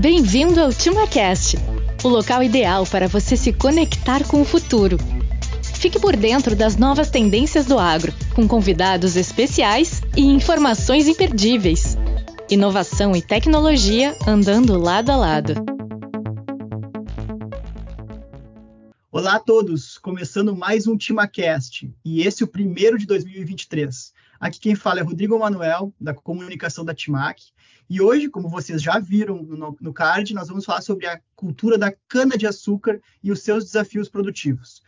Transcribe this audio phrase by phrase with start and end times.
[0.00, 1.58] Bem-vindo ao TimaCast,
[2.02, 4.96] o local ideal para você se conectar com o futuro.
[5.62, 11.98] Fique por dentro das novas tendências do agro, com convidados especiais e informações imperdíveis.
[12.50, 15.52] Inovação e tecnologia andando lado a lado.
[19.12, 24.14] Olá a todos, começando mais um TimaCast, e esse é o primeiro de 2023.
[24.40, 27.42] Aqui quem fala é Rodrigo Manuel, da comunicação da Timac,
[27.90, 31.76] e hoje, como vocês já viram no, no card, nós vamos falar sobre a cultura
[31.76, 34.80] da cana-de-açúcar e os seus desafios produtivos,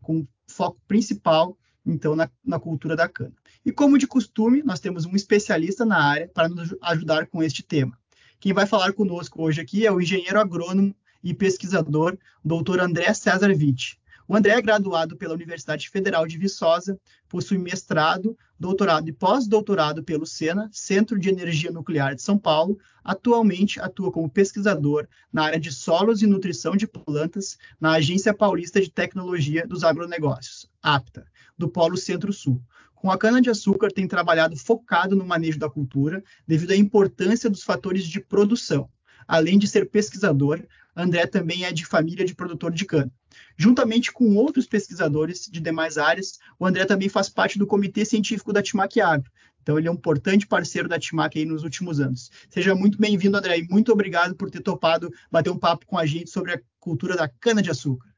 [0.00, 3.34] com foco principal, então, na, na cultura da cana.
[3.62, 7.62] E como de costume, nós temos um especialista na área para nos ajudar com este
[7.62, 7.96] tema.
[8.40, 12.80] Quem vai falar conosco hoje aqui é o engenheiro agrônomo e pesquisador, Dr.
[12.80, 14.00] André César Witt.
[14.28, 16.98] O André é graduado pela Universidade Federal de Viçosa,
[17.28, 22.76] possui mestrado, doutorado e pós-doutorado pelo SENA, Centro de Energia Nuclear de São Paulo.
[23.04, 28.80] Atualmente atua como pesquisador na área de solos e nutrição de plantas na Agência Paulista
[28.80, 31.24] de Tecnologia dos Agronegócios, APTA,
[31.56, 32.60] do Polo Centro-Sul.
[32.96, 38.04] Com a cana-de-açúcar, tem trabalhado focado no manejo da cultura, devido à importância dos fatores
[38.04, 38.90] de produção.
[39.26, 40.62] Além de ser pesquisador,
[40.94, 43.12] André também é de família de produtor de cana.
[43.56, 48.52] Juntamente com outros pesquisadores de demais áreas, o André também faz parte do comitê científico
[48.52, 49.30] da Timac Agro.
[49.60, 52.30] Então, ele é um importante parceiro da Timac aí nos últimos anos.
[52.48, 56.06] Seja muito bem-vindo, André, e muito obrigado por ter topado bater um papo com a
[56.06, 58.08] gente sobre a cultura da cana-de-açúcar.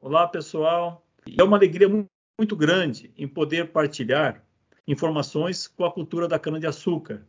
[0.00, 1.06] Olá, pessoal.
[1.38, 1.88] É uma alegria
[2.38, 4.42] muito grande em poder partilhar
[4.88, 7.26] informações com a cultura da cana-de-açúcar.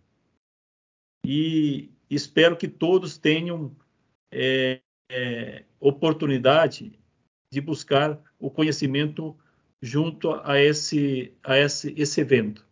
[1.26, 3.76] E espero que todos tenham
[4.32, 7.00] é, é, oportunidade
[7.52, 9.38] de buscar o conhecimento
[9.82, 12.66] junto a esse, a esse, esse evento.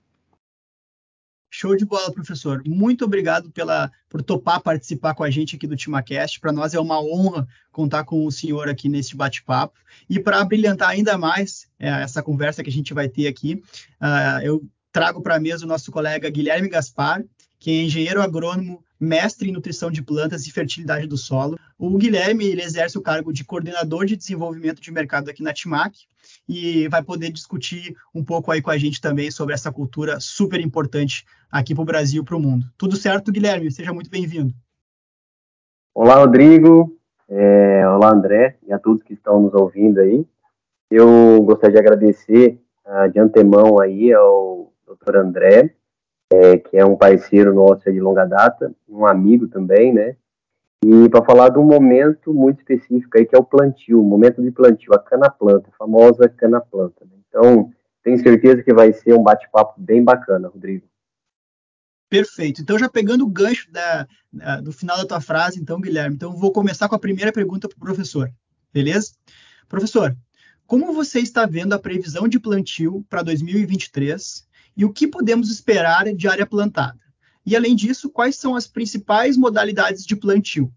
[1.53, 2.64] Show de bola, professor.
[2.66, 6.39] Muito obrigado pela, por topar participar com a gente aqui do TimaCast.
[6.39, 9.78] Para nós é uma honra contar com o senhor aqui nesse bate-papo.
[10.09, 13.62] E para brilhantar ainda mais é, essa conversa que a gente vai ter aqui,
[14.02, 17.22] uh, eu trago para a mesa o nosso colega Guilherme Gaspar,
[17.59, 21.57] que é engenheiro agrônomo, mestre em nutrição de plantas e fertilidade do solo.
[21.78, 25.97] O Guilherme ele exerce o cargo de coordenador de desenvolvimento de mercado aqui na Timac
[26.47, 30.59] e vai poder discutir um pouco aí com a gente também sobre essa cultura super
[30.59, 32.67] importante aqui para o Brasil e para o mundo.
[32.78, 33.72] Tudo certo, Guilherme?
[33.72, 34.53] Seja muito bem-vindo.
[35.95, 36.95] Olá, Rodrigo.
[37.28, 40.25] É, olá, André, e a todos que estão nos ouvindo aí.
[40.91, 45.16] Eu gostaria de agradecer uh, de antemão aí ao Dr.
[45.16, 45.75] André
[46.31, 50.16] é, que é um parceiro nosso de longa data, um amigo também, né?
[50.84, 54.41] E para falar de um momento muito específico aí, que é o plantio, o momento
[54.41, 57.06] de plantio, a cana-planta, a famosa cana-planta.
[57.06, 57.18] Né?
[57.28, 57.72] Então,
[58.03, 60.88] tenho certeza que vai ser um bate-papo bem bacana, Rodrigo.
[62.09, 62.62] Perfeito.
[62.62, 66.36] Então, já pegando o gancho da, da, do final da tua frase, então, Guilherme, então
[66.36, 68.31] vou começar com a primeira pergunta para o professor,
[68.74, 69.12] beleza?
[69.70, 70.16] Professor,
[70.66, 76.06] como você está vendo a previsão de plantio para 2023 e o que podemos esperar
[76.14, 77.00] de área plantada.
[77.46, 80.72] E, além disso, quais são as principais modalidades de plantio?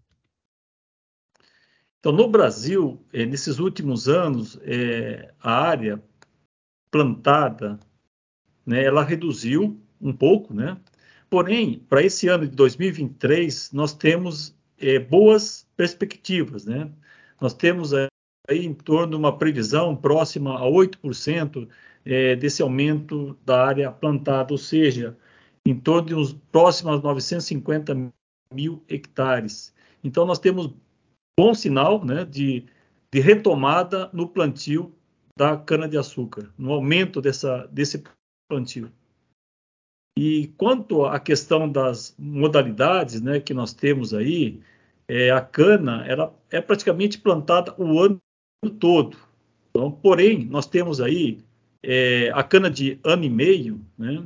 [1.99, 6.03] Então, no Brasil, eh, nesses últimos anos, eh, a área
[6.91, 7.79] plantada,
[8.65, 10.77] né, ela reduziu um pouco, né?
[11.29, 16.91] Porém, para esse ano de 2023, nós temos eh, boas perspectivas, né?
[17.41, 21.67] Nós temos aí em torno de uma previsão próxima a 8%
[22.05, 25.17] é, desse aumento da área plantada, ou seja,
[25.65, 28.11] em torno de uns próximos 950
[28.53, 29.73] mil hectares.
[30.03, 30.71] Então, nós temos
[31.37, 32.65] bom sinal né, de,
[33.11, 34.93] de retomada no plantio
[35.37, 38.03] da cana-de-açúcar, no aumento dessa, desse
[38.47, 38.91] plantio.
[40.17, 44.61] E quanto à questão das modalidades né, que nós temos aí,
[45.07, 48.21] é, a cana ela é praticamente plantada o ano
[48.79, 49.17] todo.
[49.69, 51.43] Então, porém, nós temos aí
[51.85, 54.23] é, a cana de ano e meio, né,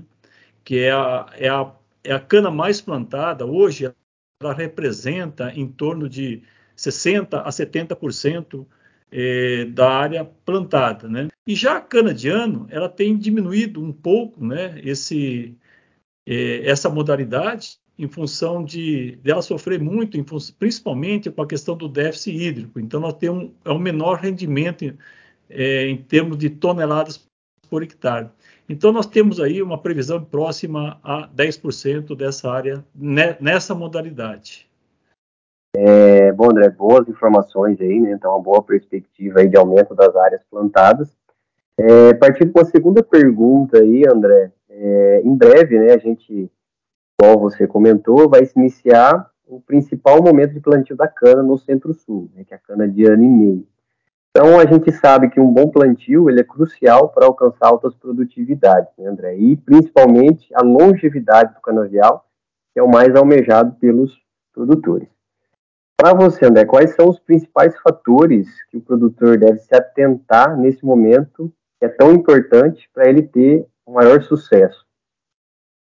[0.64, 1.72] que é a, é, a,
[2.04, 3.92] é a cana mais plantada, hoje
[4.42, 6.42] ela representa em torno de
[6.78, 8.66] 60% a 70%
[9.12, 11.10] é, da área plantada.
[11.10, 11.28] Né?
[11.46, 15.58] E já a cana de ano, ela tem diminuído um pouco né, esse,
[16.26, 20.18] é, essa modalidade em função de dela sofrer muito,
[20.58, 22.80] principalmente com a questão do déficit hídrico.
[22.80, 24.98] Então, nós temos um, é um menor rendimento
[25.50, 27.29] é, em termos de toneladas
[27.70, 28.30] por hectare.
[28.68, 32.84] Então, nós temos aí uma previsão próxima a 10% dessa área
[33.40, 34.70] nessa modalidade.
[35.76, 38.12] É, bom, André, boas informações aí, né?
[38.12, 41.16] Então, uma boa perspectiva aí de aumento das áreas plantadas.
[41.78, 46.52] É, partindo com a segunda pergunta aí, André, é, em breve, né, a gente,
[47.18, 52.30] como você comentou, vai se iniciar o principal momento de plantio da cana no Centro-Sul,
[52.36, 53.68] né, que é a cana de ano e meio.
[54.32, 58.92] Então, a gente sabe que um bom plantio ele é crucial para alcançar altas produtividades,
[58.98, 59.38] né, André?
[59.38, 62.28] E, principalmente, a longevidade do canavial,
[62.74, 64.16] que é o mais almejado pelos
[64.54, 65.10] produtores.
[65.98, 70.86] Para você, André, quais são os principais fatores que o produtor deve se atentar nesse
[70.86, 74.86] momento que é tão importante para ele ter um maior sucesso?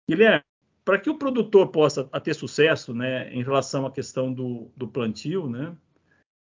[0.09, 0.45] Guilherme,
[0.85, 5.49] para que o produtor possa ter sucesso né, em relação à questão do, do plantio,
[5.49, 5.75] né,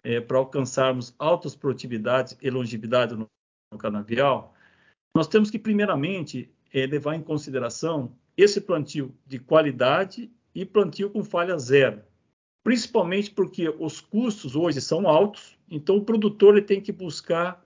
[0.06, 3.28] é, para alcançarmos altas produtividades e longevidade no,
[3.74, 4.54] no canavial,
[5.14, 11.24] nós temos que, primeiramente, é, levar em consideração esse plantio de qualidade e plantio com
[11.24, 12.02] falha zero
[12.66, 17.64] principalmente porque os custos hoje são altos, então o produtor ele tem que buscar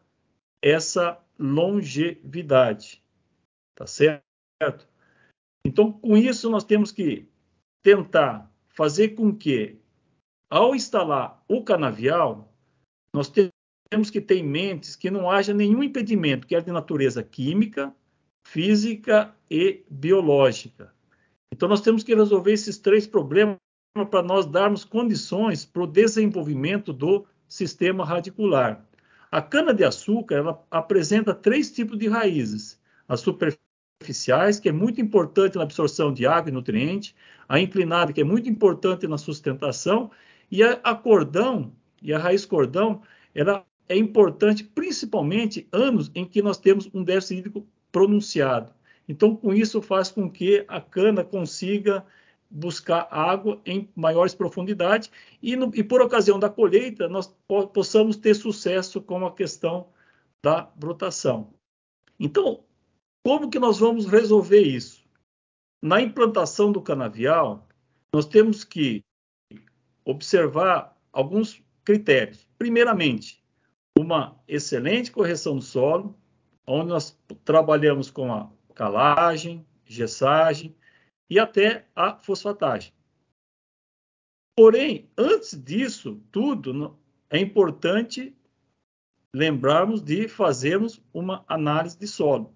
[0.62, 3.02] essa longevidade,
[3.76, 4.86] tá certo?
[5.66, 7.26] Então, com isso, nós temos que
[7.82, 9.78] tentar fazer com que,
[10.50, 12.52] ao instalar o canavial,
[13.14, 13.32] nós
[13.90, 17.94] temos que ter em mente que não haja nenhum impedimento, quer de natureza química,
[18.46, 20.94] física e biológica.
[21.54, 23.58] Então, nós temos que resolver esses três problemas
[24.10, 28.86] para nós darmos condições para o desenvolvimento do sistema radicular.
[29.32, 36.14] A cana-de-açúcar apresenta três tipos de raízes: as superficiais, que é muito importante na absorção
[36.14, 37.16] de água e nutriente,
[37.48, 40.12] a inclinada, que é muito importante na sustentação,
[40.52, 43.02] e a, a cordão e a raiz cordão,
[43.34, 48.72] ela é importante principalmente anos em que nós temos um déficit hídrico pronunciado.
[49.08, 52.06] Então, com isso faz com que a cana consiga
[52.50, 55.12] buscar água em maiores profundidades
[55.42, 59.88] e, no, e, por ocasião da colheita nós po possamos ter sucesso com a questão
[60.42, 61.54] da brotação.
[62.20, 62.64] Então,
[63.24, 65.04] como que nós vamos resolver isso?
[65.82, 67.68] Na implantação do canavial,
[68.12, 69.04] nós temos que
[70.10, 72.48] observar alguns critérios.
[72.58, 73.44] Primeiramente,
[73.98, 76.18] uma excelente correção do solo,
[76.66, 80.76] onde nós trabalhamos com a calagem, gessagem,
[81.30, 82.92] e até a fosfatagem.
[84.58, 86.98] Porém, antes disso tudo,
[87.30, 88.36] é importante
[89.34, 92.56] lembrarmos de fazermos uma análise de solo,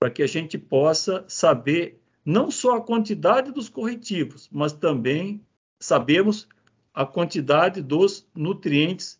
[0.00, 5.44] para que a gente possa saber não só a quantidade dos corretivos, mas também
[5.78, 6.48] sabemos
[6.94, 9.18] a quantidade dos nutrientes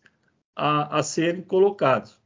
[0.55, 2.19] a, a serem colocados.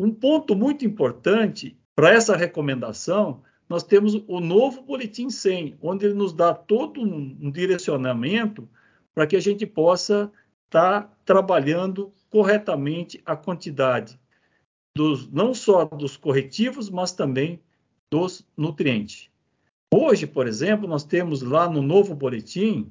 [0.00, 6.14] Um ponto muito importante para essa recomendação nós temos o novo Boletim 100, onde ele
[6.14, 8.68] nos dá todo um, um direcionamento
[9.14, 10.32] para que a gente possa
[10.64, 14.18] estar tá trabalhando corretamente a quantidade
[14.96, 17.60] dos, não só dos corretivos, mas também
[18.10, 19.30] dos nutrientes.
[19.92, 22.90] Hoje, por exemplo, nós temos lá no novo boletim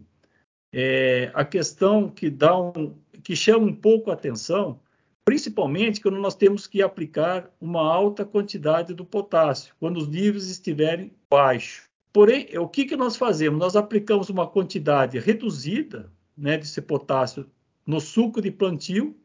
[0.72, 4.80] é, a questão que dá um, que chama um pouco a atenção,
[5.26, 11.14] principalmente quando nós temos que aplicar uma alta quantidade do potássio, quando os níveis estiverem
[11.30, 11.88] baixos.
[12.14, 13.60] Porém, o que, que nós fazemos?
[13.60, 17.50] Nós aplicamos uma quantidade reduzida né, desse potássio
[17.86, 19.16] no suco de plantio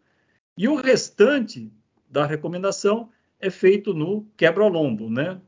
[0.56, 1.72] e o restante
[2.08, 3.08] da recomendação
[3.40, 5.40] é feito no quebra-lombo, né,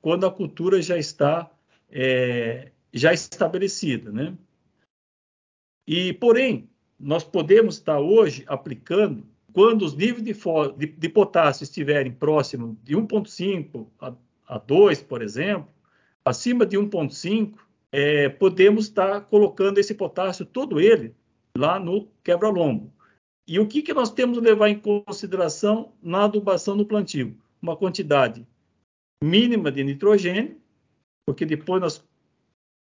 [0.00, 1.50] quando a cultura já está
[1.90, 4.10] é, já estabelecida.
[4.10, 4.36] Né?
[5.86, 10.34] E, porém, nós podemos estar hoje aplicando quando os níveis de,
[10.76, 14.12] de, de potássio estiverem próximos de 1,5 a,
[14.46, 15.68] a 2, por exemplo,
[16.22, 17.54] acima de 1,5,
[17.90, 21.14] é, podemos estar colocando esse potássio, todo ele,
[21.56, 22.92] lá no quebra-lombo.
[23.48, 27.34] E o que, que nós temos que levar em consideração na adubação do plantio?
[27.62, 28.46] Uma quantidade
[29.24, 30.60] mínima de nitrogênio,
[31.24, 32.04] porque depois nós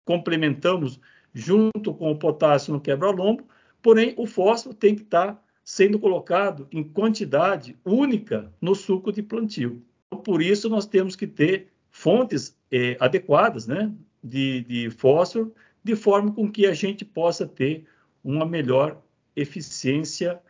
[0.05, 0.99] complementamos
[1.33, 3.43] junto com o potássio no quebra-lombo,
[3.81, 9.83] porém o fósforo tem que estar sendo colocado em quantidade única no suco de plantio.
[10.23, 13.91] Por isso, nós temos que ter fontes é, adequadas né,
[14.23, 17.85] de, de fósforo, de forma com que a gente possa ter
[18.23, 19.01] uma melhor
[19.35, 20.41] eficiência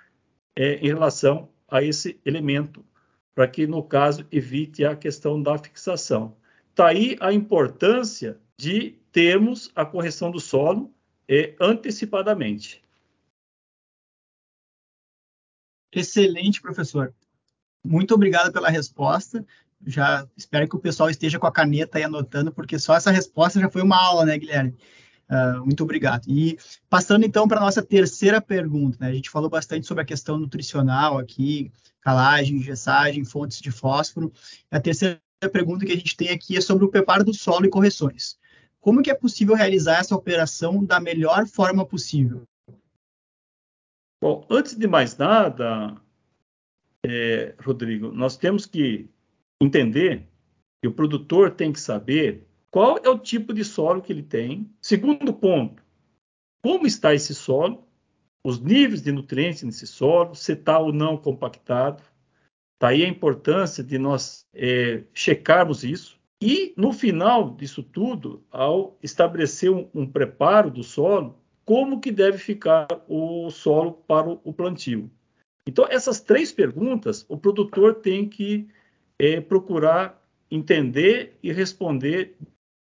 [0.56, 2.84] é, em relação a esse elemento,
[3.36, 6.36] para que, no caso, evite a questão da fixação.
[6.72, 10.94] Está aí a importância de termos a correção do solo
[11.28, 12.84] é, antecipadamente.
[15.92, 17.14] Excelente, professor.
[17.84, 19.46] Muito obrigado pela resposta.
[19.86, 23.60] Já espero que o pessoal esteja com a caneta aí anotando, porque só essa resposta
[23.60, 24.76] já foi uma aula, né, Guilherme?
[25.30, 26.28] Uh, muito obrigado.
[26.28, 26.58] E
[26.90, 29.10] passando então para a nossa terceira pergunta, né?
[29.10, 34.34] A gente falou bastante sobre a questão nutricional aqui, calagem, gessagem, fontes de fósforo.
[34.72, 35.22] A terceira
[35.54, 38.39] pergunta que a gente tem aqui é sobre o preparo do solo e correções.
[38.80, 42.44] Como que é possível realizar essa operação da melhor forma possível?
[44.22, 45.96] Bom, antes de mais nada,
[47.06, 49.10] é, Rodrigo, nós temos que
[49.62, 50.28] entender
[50.82, 54.70] que o produtor tem que saber qual é o tipo de solo que ele tem.
[54.82, 55.82] Segundo ponto,
[56.62, 57.88] como está esse solo,
[58.44, 62.04] os níveis de nutrientes nesse solo, se está ou não compactado.
[62.80, 66.19] Daí a importância de nós é, checarmos isso.
[66.42, 72.38] E no final disso tudo, ao estabelecer um, um preparo do solo, como que deve
[72.38, 75.12] ficar o solo para o, plantio.
[75.68, 78.68] Então, essas três perguntas, o produtor tem que
[79.20, 80.20] é, procurar
[80.50, 82.36] entender e responder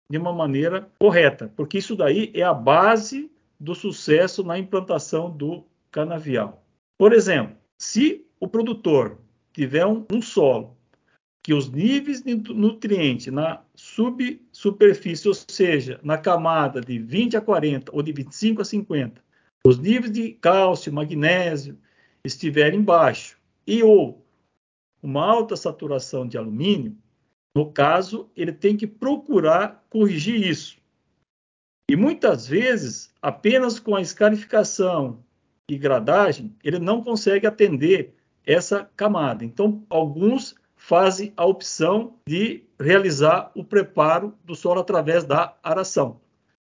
[0.09, 5.63] de uma maneira correta, porque isso daí é a base do sucesso na implantação do
[5.89, 6.65] canavial.
[6.97, 9.17] Por exemplo, se o produtor
[9.53, 10.75] tiver um, um solo
[11.43, 17.93] que os níveis de nutriente na subsuperfície, ou seja, na camada de 20 a 40
[17.93, 19.21] ou de 25 a 50,
[19.67, 21.77] os níveis de cálcio, magnésio
[22.23, 23.35] estiverem baixos
[23.67, 24.25] e ou
[25.01, 26.95] uma alta saturação de alumínio,
[27.53, 30.77] no caso, ele tem que procurar corrigir isso.
[31.91, 35.23] E muitas vezes, apenas com a escarificação
[35.69, 39.43] e gradagem, ele não consegue atender essa camada.
[39.43, 46.19] Então, alguns fazem a opção de realizar o preparo do solo através da aração.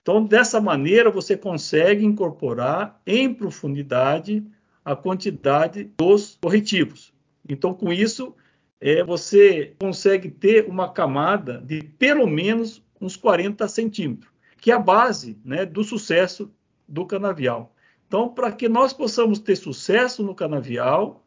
[0.03, 4.45] Então, dessa maneira, você consegue incorporar em profundidade
[4.85, 7.15] a quantidade dos corretivos.
[7.49, 8.35] Então, com isso,
[8.81, 14.81] é, você consegue ter uma camada de pelo menos uns 40 centímetros, que é a
[14.81, 16.51] base né, do sucesso
[16.89, 17.77] do canavial.
[18.09, 21.25] Então, para que nós possamos ter sucesso no canavial,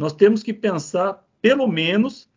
[0.00, 2.28] nós temos que pensar pelo menos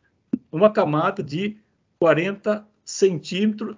[0.51, 1.57] uma camada de
[1.97, 3.75] 40 centímetros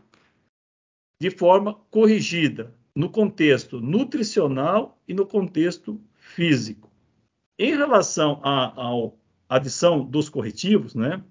[1.21, 6.91] de forma corrigida, no contexto nutricional e no contexto físico.
[7.57, 8.73] Em relação à
[9.47, 11.23] adição dos corretivos, né,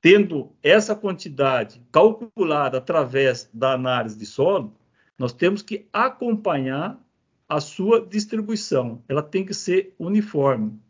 [0.00, 4.76] tendo essa quantidade calculada através da análise de solo,
[5.18, 7.04] nós temos que acompanhar
[7.48, 9.02] a sua distribuição.
[9.08, 10.80] Ela tem que ser uniforme.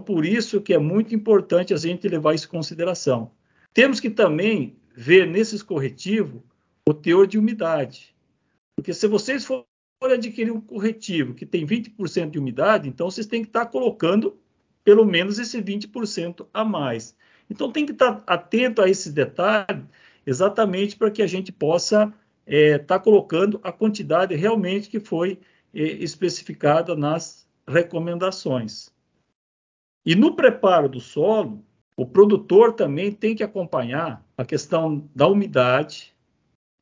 [0.00, 3.30] Por isso que é muito importante a gente levar isso em consideração.
[3.74, 6.42] Temos que também ver nesses corretivos
[6.86, 8.14] o teor de umidade.
[8.76, 9.66] Porque se vocês forem
[10.16, 14.38] adquirir um corretivo que tem 20% de umidade, então vocês têm que estar colocando
[14.84, 17.16] pelo menos esse 20% a mais.
[17.48, 19.84] Então tem que estar atento a esse detalhe,
[20.26, 25.38] exatamente para que a gente possa estar é, tá colocando a quantidade realmente que foi
[25.72, 28.91] é, especificada nas recomendações.
[30.04, 31.64] E no preparo do solo,
[31.96, 36.12] o produtor também tem que acompanhar a questão da umidade,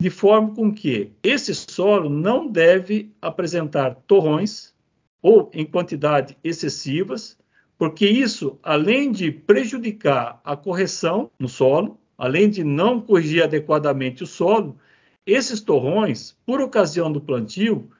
[0.01, 4.75] de forma com que esse solo não deve apresentar torrões
[5.21, 7.39] ou em quantidade excessivas,
[7.77, 14.27] porque isso, além de prejudicar a correção no solo, além de não corrigir adequadamente o
[14.27, 14.79] solo,
[15.27, 17.91] esses torrões, por ocasião do plantio,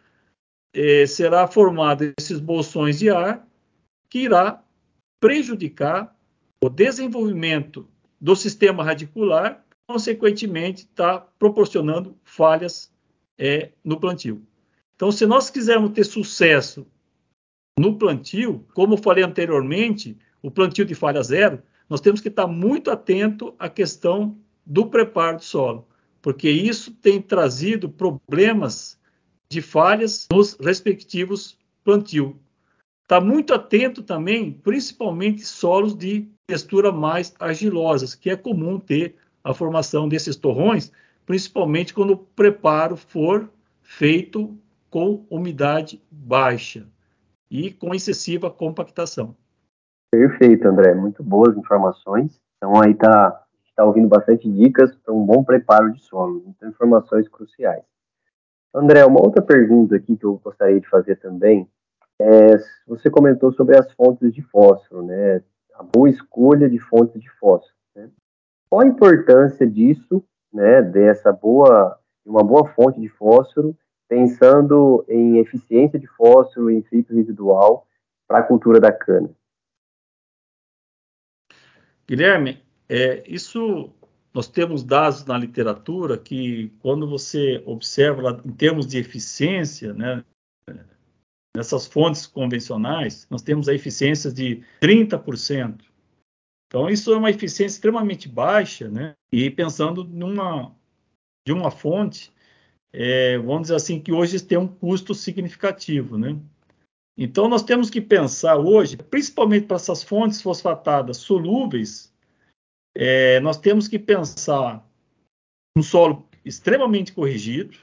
[0.73, 3.47] eh, será formado esses bolsões de ar
[4.09, 4.63] que irá
[5.21, 6.17] prejudicar
[6.61, 7.87] o desenvolvimento
[8.21, 12.93] do sistema radicular, consequentemente, está proporcionando falhas
[13.39, 14.43] é, no plantio.
[14.97, 16.87] Então, se nós quisermos ter sucesso
[17.79, 22.91] no plantio, como falei anteriormente, o plantio de falha zero, nós temos que estar muito
[22.91, 25.89] atento à questão do preparo do solo,
[26.21, 28.99] porque isso tem trazido problemas
[29.51, 32.35] de falhas nos respectivos plantios.
[33.11, 39.53] Está muito atento também, principalmente solos de textura mais argilosas, que é comum ter a
[39.53, 40.93] formação desses torrões,
[41.27, 43.51] principalmente quando o preparo for
[43.83, 44.57] feito
[44.89, 46.87] com umidade baixa
[47.51, 49.35] e com excessiva compactação.
[50.13, 50.95] Perfeito, André.
[50.95, 52.41] Muito boas informações.
[52.59, 56.45] Então aí tá, está ouvindo bastante dicas para um bom preparo de solo.
[56.47, 57.83] Então, informações cruciais.
[58.73, 61.69] André, uma outra pergunta aqui que eu gostaria de fazer também
[62.21, 65.43] é, você comentou sobre as fontes de fósforo, né?
[65.75, 67.75] A boa escolha de fontes de fósforo.
[67.97, 68.11] Né?
[68.69, 70.23] Qual a importância disso,
[70.53, 70.83] né?
[70.83, 73.75] Dessa boa, uma boa fonte de fósforo,
[74.07, 77.87] pensando em eficiência de fósforo em ciclo residual
[78.29, 79.31] para a cultura da cana?
[82.07, 83.91] Guilherme, é, isso
[84.35, 90.25] nós temos dados na literatura que quando você observa em termos de eficiência, né,
[91.57, 95.85] Nessas fontes convencionais, nós temos a eficiência de 30%.
[96.67, 99.17] Então, isso é uma eficiência extremamente baixa, né?
[99.33, 100.73] E pensando numa
[101.45, 102.33] de uma fonte,
[102.93, 106.39] é, vamos dizer assim, que hoje tem um custo significativo, né?
[107.19, 112.15] Então, nós temos que pensar hoje, principalmente para essas fontes fosfatadas solúveis,
[112.95, 114.89] é, nós temos que pensar
[115.77, 117.77] um solo extremamente corrigido,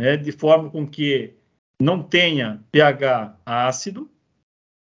[0.00, 1.34] né, de forma com que
[1.80, 4.10] não tenha pH ácido,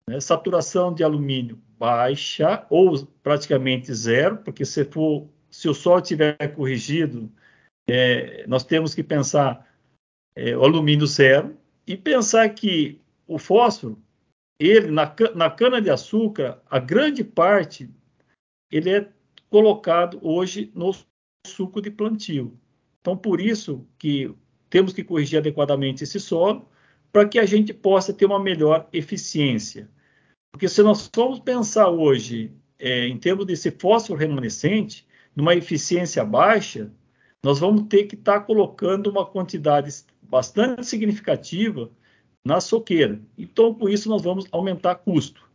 [0.08, 6.36] né, saturação de alumínio baixa ou praticamente zero, porque se, for, se o solo tiver
[6.56, 7.32] corrigido,
[7.88, 9.68] é, nós temos que pensar
[10.36, 14.02] é, o alumínio zero e pensar que o fósforo,
[14.60, 17.90] ele na, na cana de açúcar, a grande parte
[18.72, 19.10] ele é
[19.50, 20.92] colocado hoje no
[21.46, 22.58] suco de plantio.
[23.02, 24.34] Então, por isso que
[24.70, 26.68] temos que corrigir adequadamente esse solo
[27.14, 29.88] para que a gente possa ter uma melhor eficiência.
[30.52, 36.92] Porque se nós formos pensar hoje é, em termos desse fósforo remanescente, numa eficiência baixa,
[37.44, 41.92] nós vamos ter que estar tá colocando uma quantidade bastante significativa
[42.44, 43.22] na soqueira.
[43.38, 45.48] Então, com isso, nós vamos aumentar custo.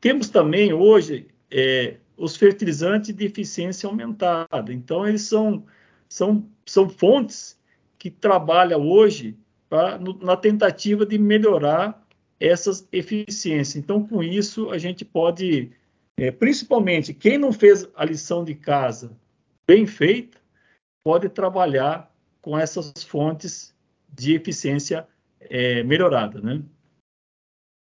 [0.00, 4.72] Temos também hoje é, os fertilizantes de eficiência aumentada.
[4.72, 5.66] Então, eles são,
[6.08, 7.60] são, são fontes
[7.98, 9.36] que trabalham hoje
[9.72, 12.06] pra, no, na tentativa de melhorar
[12.38, 13.74] essas eficiências.
[13.74, 15.72] Então, com isso, a gente pode,
[16.14, 19.16] é, principalmente quem não fez a lição de casa
[19.66, 20.36] bem feita,
[21.02, 23.74] pode trabalhar com essas fontes
[24.12, 25.08] de eficiência
[25.40, 26.62] é, melhorada, né?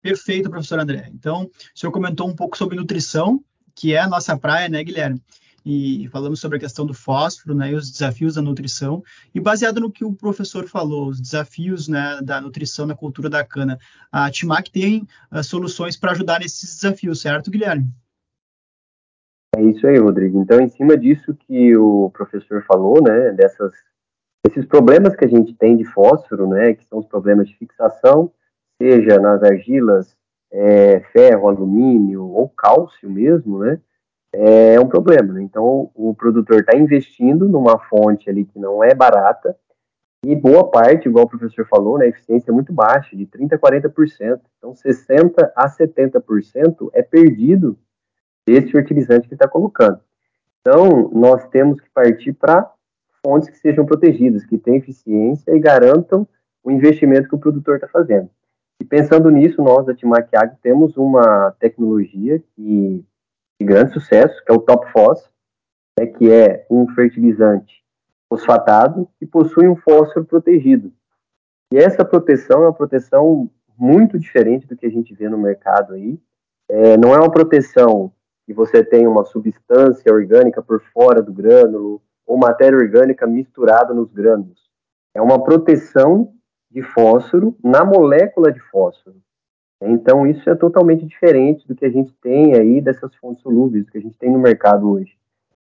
[0.00, 1.10] Perfeito, professor André.
[1.12, 3.44] Então, o senhor comentou um pouco sobre nutrição,
[3.74, 5.20] que é a nossa praia, né, Guilherme?
[5.64, 9.02] E falamos sobre a questão do fósforo, né, e os desafios da nutrição.
[9.34, 13.44] E baseado no que o professor falou, os desafios, né, da nutrição na cultura da
[13.44, 13.78] cana,
[14.10, 17.88] a Timac tem uh, soluções para ajudar nesses desafios, certo, Guilherme?
[19.56, 20.40] É isso aí, Rodrigo.
[20.40, 23.72] Então, em cima disso que o professor falou, né, dessas,
[24.46, 28.32] desses problemas que a gente tem de fósforo, né, que são os problemas de fixação,
[28.80, 30.16] seja nas argilas,
[30.52, 33.80] é, ferro, alumínio ou cálcio mesmo, né,
[34.32, 35.34] é um problema.
[35.34, 35.42] Né?
[35.42, 39.56] Então, o produtor está investindo numa fonte ali que não é barata
[40.24, 43.54] e boa parte, igual o professor falou, né, a eficiência é muito baixa, de 30%
[43.54, 44.40] a 40%.
[44.58, 47.78] Então, 60% a 70% é perdido
[48.46, 49.98] desse fertilizante que está colocando.
[50.60, 52.70] Então, nós temos que partir para
[53.24, 56.28] fontes que sejam protegidas, que tenham eficiência e garantam
[56.62, 58.28] o investimento que o produtor está fazendo.
[58.78, 63.04] E pensando nisso, nós da Timac Agro temos uma tecnologia que,
[63.60, 65.30] de grande sucesso, que é o Top Phos,
[65.98, 67.84] né, que é um fertilizante
[68.26, 70.90] fosfatado que possui um fósforo protegido.
[71.70, 75.92] E essa proteção é uma proteção muito diferente do que a gente vê no mercado
[75.92, 76.18] aí.
[76.70, 78.10] É, não é uma proteção
[78.46, 84.10] que você tem uma substância orgânica por fora do grânulo ou matéria orgânica misturada nos
[84.10, 84.70] grânulos.
[85.14, 86.32] É uma proteção
[86.70, 89.16] de fósforo na molécula de fósforo.
[89.82, 93.96] Então, isso é totalmente diferente do que a gente tem aí dessas fontes solúveis que
[93.96, 95.16] a gente tem no mercado hoje.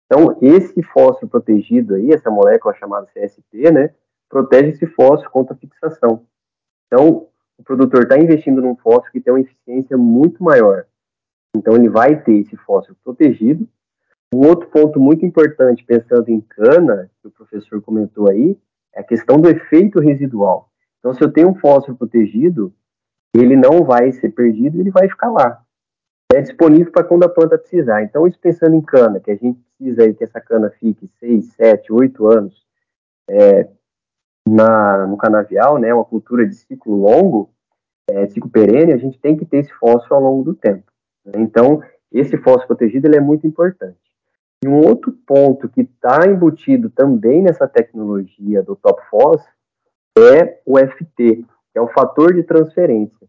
[0.06, 3.92] Então, esse fósforo protegido aí, essa molécula chamada CSP, né,
[4.30, 6.26] protege esse fósforo contra fixação.
[6.88, 10.86] Então, o produtor está investindo num fósforo que tem uma eficiência muito maior.
[11.56, 13.68] Então, ele vai ter esse fósforo protegido.
[14.34, 18.58] Um outro ponto muito importante, pensando em cana, que o professor comentou aí,
[18.94, 20.70] é a questão do efeito residual.
[21.00, 22.74] Então, se eu tenho um fósforo protegido,
[23.34, 25.62] ele não vai ser perdido, ele vai ficar lá.
[26.34, 28.04] É disponível para quando a planta precisar.
[28.04, 31.54] Então, isso pensando em cana, que a gente precisa aí que essa cana fique 6,
[31.54, 32.64] 7, 8 anos
[33.30, 33.68] é,
[34.48, 37.50] na, no canavial, né, uma cultura de ciclo longo,
[38.10, 40.92] é, ciclo perene, a gente tem que ter esse fósforo ao longo do tempo.
[41.36, 43.98] Então, esse fósforo protegido ele é muito importante.
[44.64, 49.42] E um outro ponto que está embutido também nessa tecnologia do Top Phos
[50.18, 53.28] é o FT, é o fator de transferência.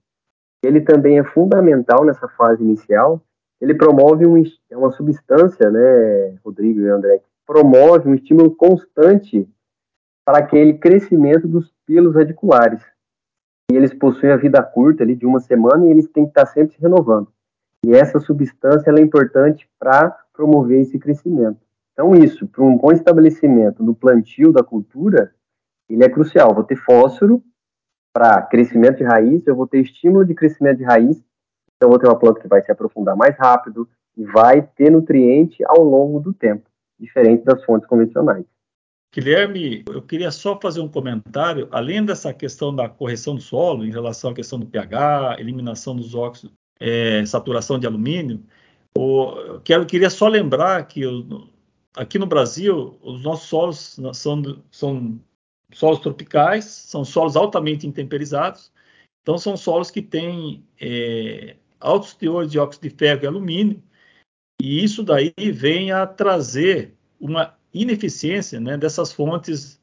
[0.63, 3.23] Ele também é fundamental nessa fase inicial.
[3.61, 9.49] Ele promove um, é uma substância, né, Rodrigo e André, promove um estímulo constante
[10.25, 12.83] para aquele crescimento dos pelos radiculares.
[13.71, 16.47] E eles possuem a vida curta ali de uma semana e eles têm que estar
[16.47, 17.29] sempre se renovando.
[17.85, 21.59] E essa substância é importante para promover esse crescimento.
[21.93, 25.33] Então, isso, para um bom estabelecimento do plantio da cultura,
[25.89, 26.55] ele é crucial.
[26.55, 27.43] Vou ter fósforo
[28.15, 31.17] para crescimento de raiz, eu vou ter estímulo de crescimento de raiz,
[31.77, 34.91] então eu vou ter uma planta que vai se aprofundar mais rápido e vai ter
[34.91, 38.45] nutriente ao longo do tempo, diferente das fontes convencionais.
[39.13, 43.91] Guilherme, eu queria só fazer um comentário, além dessa questão da correção do solo, em
[43.91, 48.43] relação à questão do pH, eliminação dos óxidos é, saturação de alumínio.
[48.97, 51.03] O, quero, queria só lembrar que
[51.97, 55.21] aqui no Brasil, os nossos solos são, são
[55.75, 58.73] solos tropicais, são solos altamente intemperizados,
[59.23, 63.83] então são solos que têm é, altos teores de óxido de ferro e alumínio,
[64.61, 69.81] e isso daí vem a trazer uma ineficiência né, dessas fontes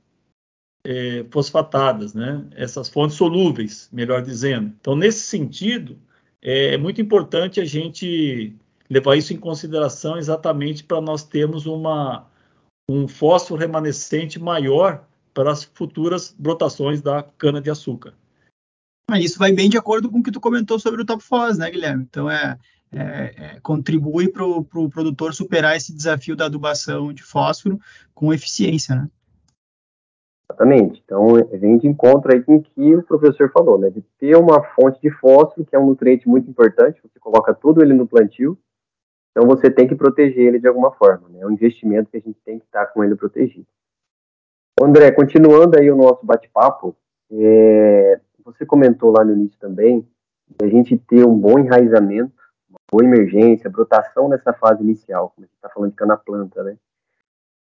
[0.84, 4.74] é, fosfatadas, né, essas fontes solúveis, melhor dizendo.
[4.80, 6.00] Então, nesse sentido,
[6.42, 8.56] é, muito importante a gente
[8.90, 12.28] levar isso em consideração exatamente para nós termos uma,
[12.90, 18.13] um fósforo remanescente maior para as futuras brotações da cana-de-açúcar.
[19.20, 21.70] Isso vai bem de acordo com o que tu comentou sobre o Top Foz, né,
[21.70, 22.06] Guilherme?
[22.10, 22.58] Então, é,
[22.91, 23.00] é,
[23.38, 27.80] é contribui para o pro produtor superar esse desafio da adubação de fósforo
[28.13, 29.10] com eficiência, né?
[30.50, 31.02] Exatamente.
[31.04, 33.89] Então, a gente encontra aí com o que o professor falou, né?
[33.89, 37.82] De ter uma fonte de fósforo, que é um nutriente muito importante, você coloca tudo
[37.82, 38.58] ele no plantio,
[39.32, 41.39] então você tem que proteger ele de alguma forma, né?
[41.41, 43.67] É um investimento que a gente tem que estar com ele protegido.
[44.86, 46.96] André, continuando aí o nosso bate-papo,
[47.32, 50.08] é, você comentou lá no início também,
[50.62, 52.34] a gente ter um bom enraizamento,
[52.70, 56.78] uma boa emergência, brotação nessa fase inicial, como a gente está falando de cana-planta, né?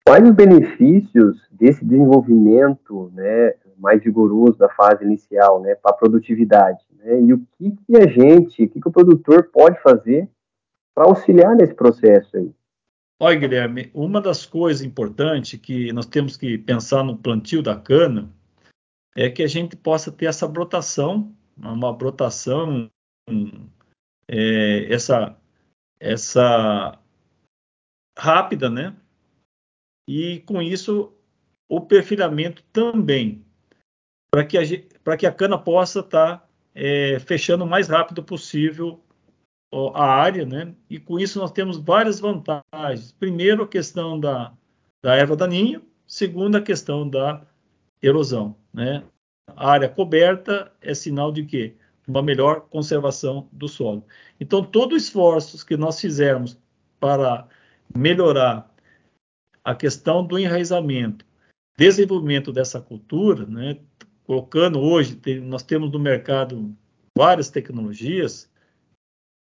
[0.07, 6.85] Quais os benefícios desse desenvolvimento né, mais vigoroso da fase inicial né, para a produtividade?
[6.99, 7.23] Né?
[7.23, 10.29] E o que, que a gente, o que, que o produtor pode fazer
[10.95, 12.53] para auxiliar nesse processo aí?
[13.21, 18.29] Olha, Guilherme, uma das coisas importantes que nós temos que pensar no plantio da cana
[19.17, 22.91] é que a gente possa ter essa brotação, uma brotação,
[24.29, 25.39] é, essa,
[26.01, 26.99] essa
[28.19, 28.97] rápida, né?
[30.09, 31.13] E com isso
[31.69, 33.45] o perfilhamento também,
[34.31, 39.04] para que, a, que a cana possa estar tá, é, fechando o mais rápido possível
[39.95, 40.75] a área, né?
[40.89, 43.13] E com isso nós temos várias vantagens.
[43.13, 44.53] Primeiro, a questão da,
[45.03, 45.83] da erva daninha.
[46.07, 47.43] Segundo, a questão da
[48.01, 49.03] erosão, né?
[49.49, 51.75] A área coberta é sinal de quê?
[52.07, 54.05] Uma melhor conservação do solo.
[54.39, 56.59] Então, todos os esforços que nós fizermos
[57.01, 57.49] para
[57.95, 58.71] melhorar
[59.63, 61.25] a questão do enraizamento,
[61.77, 63.79] desenvolvimento dessa cultura, né?
[64.25, 66.75] Colocando hoje, tem, nós temos no mercado
[67.17, 68.51] várias tecnologias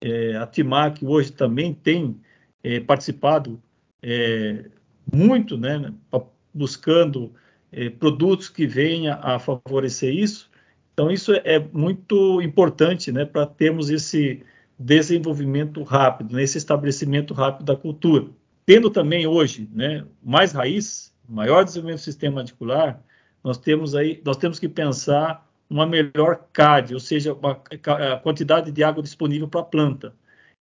[0.05, 2.21] é, a Timac hoje também tem
[2.63, 3.59] é, participado
[4.03, 4.67] é,
[5.11, 5.95] muito, né,
[6.53, 7.33] buscando
[7.73, 10.51] é, produtos que venham a favorecer isso.
[10.93, 14.43] Então, isso é, é muito importante né, para termos esse
[14.79, 18.27] desenvolvimento rápido, né, esse estabelecimento rápido da cultura.
[18.67, 23.03] Tendo também hoje né, mais raiz, maior desenvolvimento do sistema radicular,
[23.43, 27.61] nós temos aí, nós temos que pensar uma melhor CAD, ou seja, uma,
[28.13, 30.15] a quantidade de água disponível para a planta.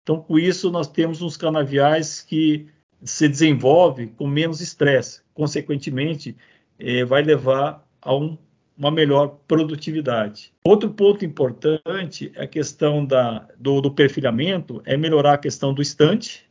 [0.01, 2.67] Então, com isso, nós temos uns canaviais que
[3.03, 5.21] se desenvolve com menos estresse.
[5.33, 6.37] Consequentemente,
[6.79, 8.37] eh, vai levar a um,
[8.77, 10.53] uma melhor produtividade.
[10.63, 15.81] Outro ponto importante é a questão da, do, do perfilhamento, é melhorar a questão do
[15.81, 16.49] estande.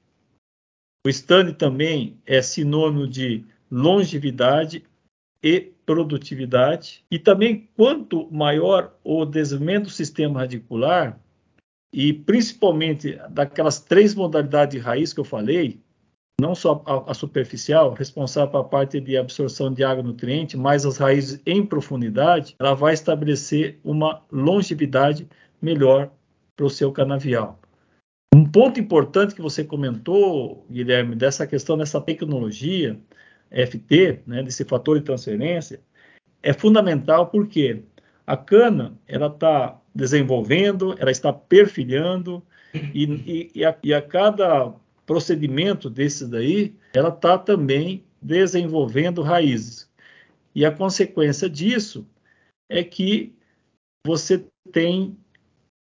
[1.07, 4.85] O estande também é sinônimo de longevidade
[5.43, 7.05] e produtividade.
[7.11, 11.19] E também, quanto maior o desenvolvimento do sistema radicular,
[11.93, 15.81] e principalmente daquelas três modalidades de raiz que eu falei,
[16.41, 20.87] não só a, a superficial, responsável pela parte de absorção de água e nutriente, mas
[20.87, 25.29] as raízes em profundidade, ela vai estabelecer uma longevidade
[25.61, 26.09] melhor
[26.55, 27.59] para o seu canavial.
[28.33, 32.97] Um ponto importante que você comentou, Guilherme, dessa questão dessa tecnologia,
[33.51, 35.81] FT, né, desse fator de transferência,
[36.43, 37.83] é fundamental porque
[38.27, 44.73] a cana ela está desenvolvendo, ela está perfilhando e, e, e, a, e a cada
[45.05, 49.91] procedimento desses daí, ela está também desenvolvendo raízes.
[50.55, 52.07] E a consequência disso
[52.69, 53.35] é que
[54.07, 55.17] você tem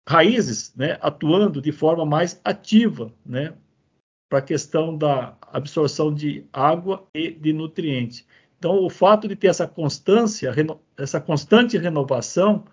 [0.07, 3.53] raízes né, atuando de forma mais ativa né,
[4.35, 8.27] para a questão da absorção de água e de nutrientes.
[8.59, 10.51] Então, o fato de ter essa constância,
[10.97, 12.65] essa constante renovação,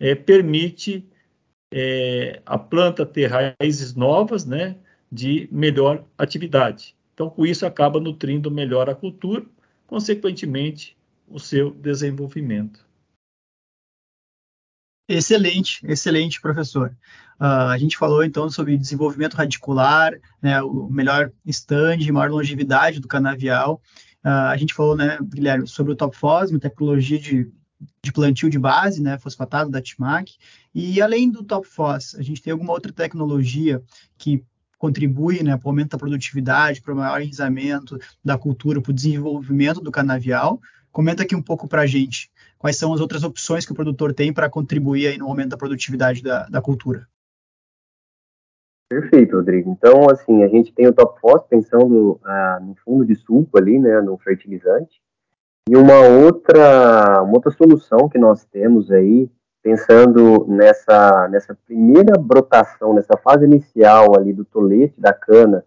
[0.00, 1.06] é, permite
[1.72, 4.76] é, a planta ter raízes novas, né,
[5.12, 6.96] de melhor atividade.
[7.14, 9.44] Então, com isso, acaba nutrindo melhor a cultura,
[9.86, 10.96] consequentemente,
[11.28, 12.84] o seu desenvolvimento.
[15.08, 16.96] Excelente, excelente, professor.
[17.38, 23.06] Uh, a gente falou então sobre desenvolvimento radicular, né, o melhor stand, maior longevidade do
[23.06, 23.80] canavial.
[24.24, 27.48] Uh, a gente falou, né, Guilherme, sobre o Top Fosme, tecnologia de,
[28.02, 30.34] de plantio de base, né, fosfatado da TIMAC.
[30.74, 33.80] E além do Top Fos, a gente tem alguma outra tecnologia
[34.18, 34.42] que
[34.76, 38.94] contribui né, para o aumento da produtividade, para o maior enraizamento da cultura, para o
[38.94, 40.60] desenvolvimento do canavial.
[40.90, 44.12] Comenta aqui um pouco para a gente quais são as outras opções que o produtor
[44.12, 47.06] tem para contribuir aí no aumento da produtividade da, da cultura.
[48.88, 49.70] Perfeito, Rodrigo.
[49.70, 53.78] Então, assim, a gente tem o Top Phos pensando ah, no fundo de suco ali,
[53.78, 55.00] né, no fertilizante.
[55.68, 59.28] E uma outra, uma outra solução que nós temos aí,
[59.60, 65.64] pensando nessa, nessa primeira brotação, nessa fase inicial ali do tolete da cana,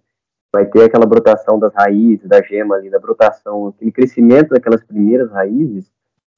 [0.54, 5.30] vai ter aquela brotação das raízes, da gema ali, da brotação, aquele crescimento daquelas primeiras
[5.30, 5.92] raízes,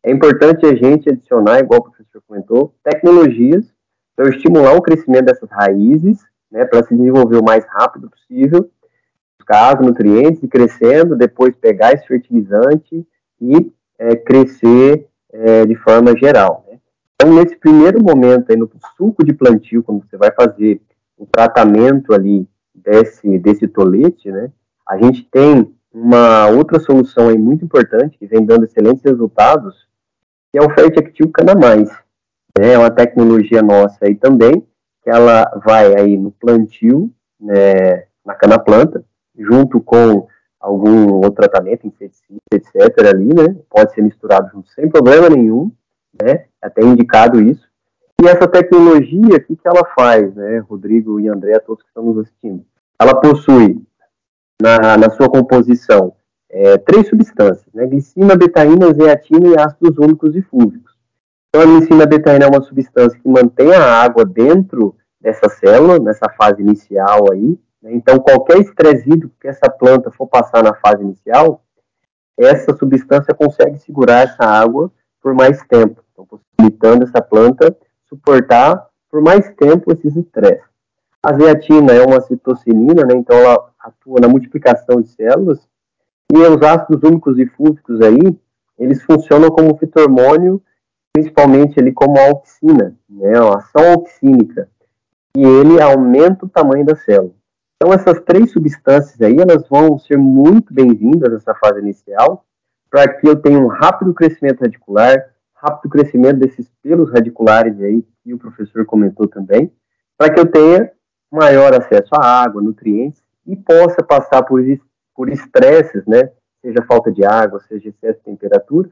[0.04, 3.66] é importante a gente adicionar, igual o professor comentou, tecnologias
[4.16, 6.20] para estimular o crescimento dessas raízes
[6.52, 8.70] né, para se desenvolver o mais rápido possível,
[9.38, 13.08] buscar água, nutrientes, e crescendo, depois pegar esse fertilizante
[13.40, 16.66] e é, crescer é, de forma geral.
[16.68, 16.78] Né?
[17.16, 20.82] Então, nesse primeiro momento, aí, no suco de plantio, quando você vai fazer
[21.18, 24.52] o tratamento ali desse, desse tolete, né,
[24.88, 29.88] a gente tem uma outra solução aí muito importante, que vem dando excelentes resultados,
[30.52, 31.90] que é o Fertactil Cana Mais.
[32.58, 32.74] Né?
[32.74, 34.66] É uma tecnologia nossa aí também,
[35.04, 39.04] que ela vai aí no plantio, né, na cana-planta,
[39.38, 40.28] junto com
[40.60, 43.08] algum outro tratamento, inseticida, etc.
[43.08, 45.72] ali, né, pode ser misturado junto sem problema nenhum,
[46.22, 47.68] né, até indicado isso.
[48.22, 52.04] E essa tecnologia, o que, que ela faz, né, Rodrigo e André, todos que estão
[52.04, 52.64] nos assistindo?
[53.00, 53.84] Ela possui,
[54.62, 56.14] na, na sua composição,
[56.52, 60.92] é, três substâncias, né, glicina, betaína, zeatina e ácidos úmicos e fúvicos.
[61.50, 66.30] Então, a glicina betaína é uma substância que mantém a água dentro dessa célula, nessa
[66.30, 67.58] fase inicial aí.
[67.82, 67.94] Né?
[67.94, 71.64] Então, qualquer estresse hídrico que essa planta for passar na fase inicial,
[72.38, 77.76] essa substância consegue segurar essa água por mais tempo, então, possibilitando essa planta
[78.10, 80.66] suportar por mais tempo esses estresses.
[81.24, 83.14] A zeatina é uma citocinina, né?
[83.16, 85.60] então ela atua na multiplicação de células,
[86.34, 88.38] e os ácidos úmicos e fúvicos aí,
[88.78, 90.62] eles funcionam como fitormônio
[91.14, 94.70] principalmente ali como auxina, né, a ação auxínica,
[95.36, 97.34] e ele aumenta o tamanho da célula.
[97.76, 102.46] Então essas três substâncias aí, elas vão ser muito bem-vindas nessa fase inicial,
[102.90, 105.18] para que eu tenha um rápido crescimento radicular,
[105.56, 109.72] rápido crescimento desses pelos radiculares aí, que o professor comentou também,
[110.18, 110.92] para que eu tenha
[111.32, 114.62] maior acesso à água, nutrientes, e possa passar por,
[115.16, 118.90] por estresses, né, seja falta de água, seja excesso de temperatura,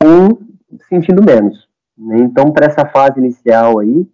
[0.00, 0.38] com
[0.88, 1.68] sentindo menos.
[1.96, 2.18] Né?
[2.18, 4.06] Então, para essa fase inicial aí,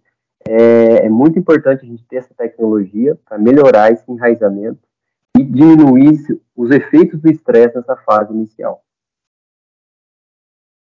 [0.47, 4.79] é, é, muito importante a gente ter essa tecnologia para melhorar esse enraizamento
[5.37, 6.17] e diminuir
[6.55, 8.83] os efeitos do estresse nessa fase inicial.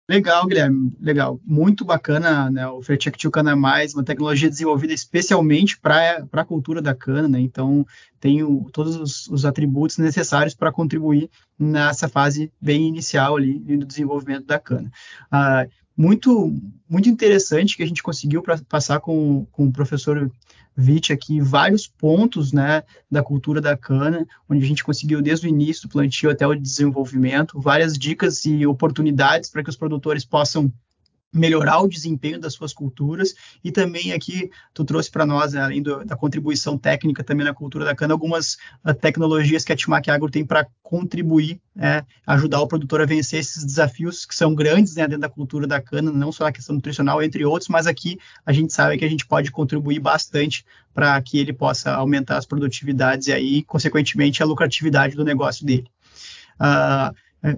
[0.09, 1.39] Legal, Guilherme, legal.
[1.45, 2.67] Muito bacana, né?
[2.67, 7.39] O Fertectil Cana Mais, uma tecnologia desenvolvida especialmente para a cultura da cana, né?
[7.39, 7.85] Então,
[8.19, 13.85] tem o, todos os, os, atributos necessários para contribuir nessa fase bem inicial ali do
[13.85, 14.91] desenvolvimento da cana.
[15.29, 15.67] Ah,
[15.99, 16.55] muito,
[16.89, 20.31] muito interessante que a gente conseguiu pra, passar com, com o professor
[20.77, 25.49] Witt aqui vários pontos né, da cultura da cana, onde a gente conseguiu desde o
[25.49, 30.71] início do plantio até o desenvolvimento, várias dicas e oportunidades para que os produtores possam
[31.33, 35.81] melhorar o desempenho das suas culturas e também aqui tu trouxe para nós, né, além
[35.81, 40.09] do, da contribuição técnica também na cultura da cana, algumas uh, tecnologias que a Timac
[40.09, 44.95] Agro tem para contribuir, é, ajudar o produtor a vencer esses desafios que são grandes
[44.95, 48.17] né, dentro da cultura da cana, não só a questão nutricional, entre outros, mas aqui
[48.43, 52.45] a gente sabe que a gente pode contribuir bastante para que ele possa aumentar as
[52.45, 55.87] produtividades e aí, consequentemente, a lucratividade do negócio dele.
[56.59, 57.15] Uh,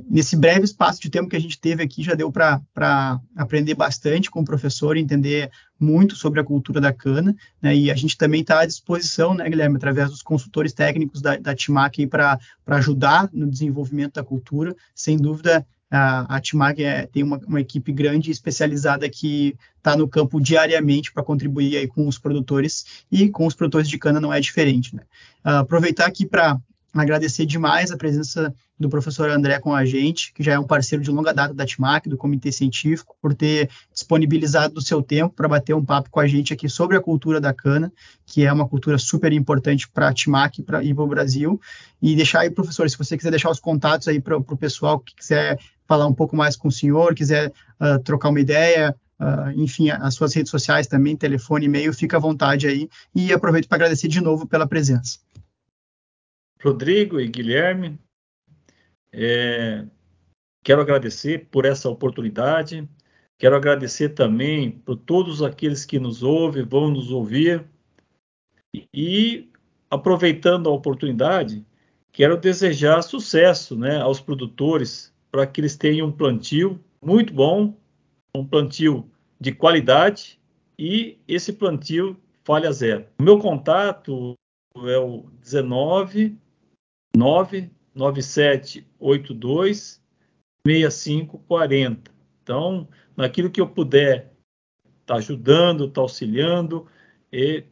[0.09, 4.29] nesse breve espaço de tempo que a gente teve aqui, já deu para aprender bastante
[4.29, 8.41] com o professor, entender muito sobre a cultura da cana, né, e a gente também
[8.41, 13.49] está à disposição, né, Guilherme, através dos consultores técnicos da, da TIMAC para ajudar no
[13.49, 14.75] desenvolvimento da cultura.
[14.93, 19.97] Sem dúvida, a, a TIMAC é, tem uma, uma, equipe grande e especializada que está
[19.97, 24.21] no campo diariamente para contribuir aí com os produtores, e com os produtores de cana
[24.21, 24.95] não é diferente.
[24.95, 25.01] Né.
[25.43, 26.57] Uh, aproveitar aqui para
[26.93, 31.03] agradecer demais a presença do professor André com a gente, que já é um parceiro
[31.03, 35.47] de longa data da TIMAC, do Comitê Científico, por ter disponibilizado o seu tempo para
[35.47, 37.91] bater um papo com a gente aqui sobre a cultura da cana,
[38.25, 41.61] que é uma cultura super importante para a TIMAC e para o Brasil.
[42.01, 45.15] E deixar aí, professor, se você quiser deixar os contatos aí para o pessoal que
[45.15, 49.91] quiser falar um pouco mais com o senhor, quiser uh, trocar uma ideia, Uh, enfim,
[49.91, 52.89] as suas redes sociais também, telefone, e-mail, fica à vontade aí.
[53.13, 55.19] E aproveito para agradecer de novo pela presença.
[56.63, 57.99] Rodrigo e Guilherme,
[59.11, 59.83] é,
[60.63, 62.87] quero agradecer por essa oportunidade.
[63.37, 67.65] Quero agradecer também por todos aqueles que nos ouvem, vão nos ouvir.
[68.93, 69.49] E
[69.89, 71.65] aproveitando a oportunidade,
[72.11, 77.75] quero desejar sucesso né, aos produtores para que eles tenham um plantio muito bom,
[78.35, 80.39] um plantio de qualidade
[80.77, 83.07] e esse plantio falha zero.
[83.19, 84.35] O meu contato
[84.77, 86.37] é o 19
[87.15, 90.01] 99782
[90.65, 92.11] 6540.
[92.43, 94.31] Então, naquilo que eu puder
[95.01, 96.87] estar tá ajudando, estar tá auxiliando,
[97.31, 97.63] e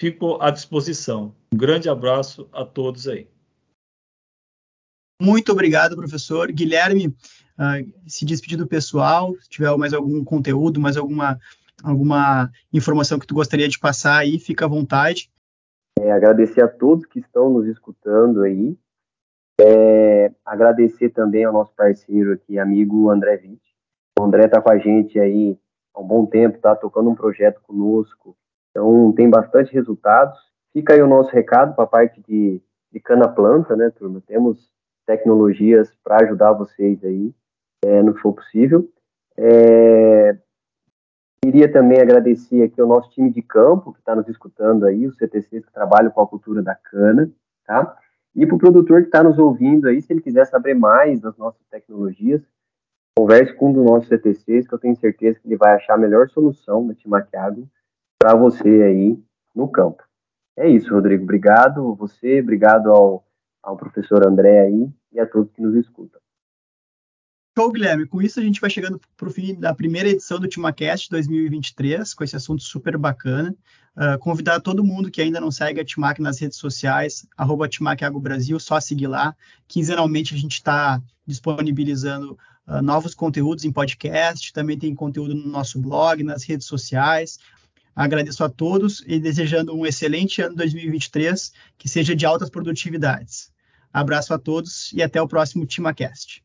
[0.00, 1.34] fico à disposição.
[1.52, 3.28] Um grande abraço a todos aí.
[5.20, 6.52] Muito obrigado, professor.
[6.52, 11.40] Guilherme, uh, se despedir do pessoal, se tiver mais algum conteúdo, mais alguma,
[11.82, 15.30] alguma informação que tu gostaria de passar aí, fica à vontade.
[16.06, 18.78] É, agradecer a todos que estão nos escutando aí.
[19.60, 23.74] É, agradecer também ao nosso parceiro aqui, amigo André Vitti.
[24.16, 25.58] O André está com a gente aí
[25.92, 28.36] há um bom tempo, está tocando um projeto conosco.
[28.70, 30.38] Então, tem bastante resultados.
[30.72, 34.22] Fica aí o nosso recado para a parte de, de cana-planta, né, turma?
[34.24, 34.70] Temos
[35.06, 37.34] tecnologias para ajudar vocês aí,
[37.84, 38.88] é, no que for possível.
[39.36, 40.38] É,
[41.46, 45.16] queria também agradecer aqui ao nosso time de campo que está nos escutando aí, os
[45.16, 47.30] CTCs que trabalham com a cultura da cana,
[47.64, 47.96] tá?
[48.34, 51.36] E para o produtor que está nos ouvindo aí, se ele quiser saber mais das
[51.36, 52.42] nossas tecnologias,
[53.16, 55.98] converse com um dos nossos CTCs, que eu tenho certeza que ele vai achar a
[55.98, 57.68] melhor solução da Timaquiago
[58.18, 59.16] para você aí
[59.54, 60.02] no campo.
[60.56, 61.22] É isso, Rodrigo.
[61.22, 63.24] Obrigado você, obrigado ao
[63.62, 66.20] ao professor André aí e a todos que nos escutam.
[67.58, 68.06] Show, Guilherme.
[68.06, 72.12] Com isso, a gente vai chegando para o fim da primeira edição do TimaCast 2023,
[72.12, 73.56] com esse assunto super bacana.
[73.96, 77.66] Uh, convidar todo mundo que ainda não segue a Timac nas redes sociais, arroba
[78.20, 79.34] Brasil, só seguir lá.
[79.66, 82.38] Quinzenalmente a gente está disponibilizando
[82.68, 87.38] uh, novos conteúdos em podcast, também tem conteúdo no nosso blog, nas redes sociais.
[87.94, 93.50] Agradeço a todos e desejando um excelente ano 2023, que seja de altas produtividades.
[93.90, 96.44] Abraço a todos e até o próximo TimaCast.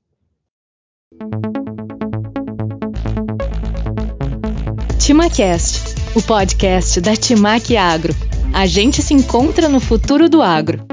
[5.00, 8.13] TimaCast, o podcast da Timac Agro.
[8.54, 10.90] A gente se encontra no futuro do agro.